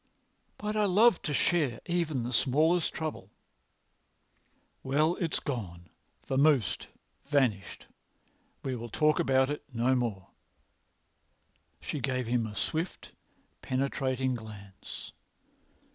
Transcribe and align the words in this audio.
"But 0.57 0.75
I 0.75 0.85
love 0.85 1.21
to 1.21 1.31
share 1.31 1.79
even 1.85 2.23
the 2.23 2.33
smallest 2.33 2.91
trouble." 2.91 3.29
"Well, 4.81 5.15
it's 5.17 5.39
gone—vamosed—vanished. 5.39 7.85
We 8.63 8.75
will 8.75 8.89
talk 8.89 9.19
about 9.19 9.51
it 9.51 9.63
no 9.71 9.93
more." 9.93 10.29
She 11.79 11.99
gave 11.99 12.25
him 12.25 12.47
a 12.47 12.55
swift, 12.55 13.11
penetrating 13.61 14.33
glance. 14.33 15.11